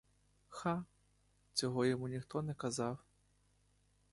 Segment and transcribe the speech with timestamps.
[0.49, 0.85] Ха,
[1.53, 2.97] цього йому ніхто не казав.